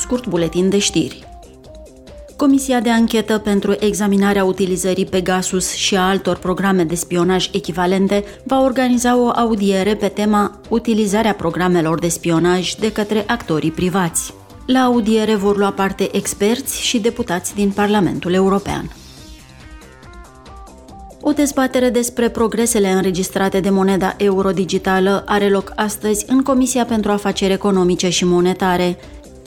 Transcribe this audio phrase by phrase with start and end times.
[0.00, 1.28] scurt buletin de știri.
[2.36, 8.60] Comisia de anchetă pentru examinarea utilizării Pegasus și a altor programe de spionaj echivalente va
[8.62, 14.34] organiza o audiere pe tema utilizarea programelor de spionaj de către actorii privați.
[14.66, 18.90] La audiere vor lua parte experți și deputați din Parlamentul European.
[21.22, 27.10] O dezbatere despre progresele înregistrate de moneda euro digitală are loc astăzi în Comisia pentru
[27.10, 28.98] Afaceri Economice și Monetare.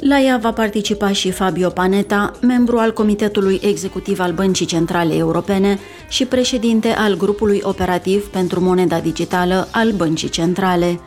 [0.06, 5.80] La ea va participa și Fabio Panetta, membru al Comitetului Executiv al Băncii Centrale Europene
[6.10, 11.00] și președinte al grupului operativ pentru moneda digitală al Băncii Centrale.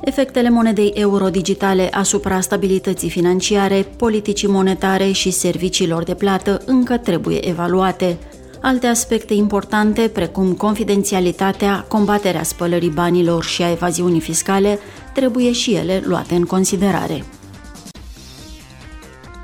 [0.00, 7.48] Efectele monedei euro digitale asupra stabilității financiare, politicii monetare și serviciilor de plată încă trebuie
[7.48, 8.18] evaluate.
[8.60, 14.78] Alte aspecte importante, precum confidențialitatea, combaterea spălării banilor și a evaziunii fiscale,
[15.14, 17.24] trebuie și ele luate în considerare.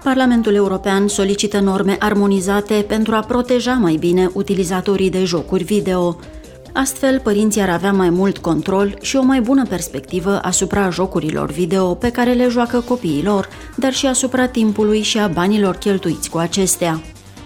[0.05, 6.17] Parlamentul European solicită norme armonizate pentru a proteja mai bine utilizatorii de jocuri video.
[6.73, 11.95] Astfel, părinții ar avea mai mult control și o mai bună perspectivă asupra jocurilor video
[11.95, 17.01] pe care le joacă copiilor, dar și asupra timpului și a banilor cheltuiți cu acestea.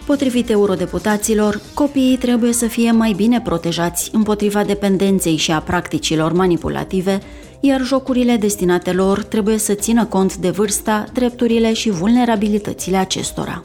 [0.09, 7.21] Potrivit eurodeputaților, copiii trebuie să fie mai bine protejați împotriva dependenței și a practicilor manipulative,
[7.61, 13.61] iar jocurile destinate lor trebuie să țină cont de vârsta, drepturile și vulnerabilitățile acestora.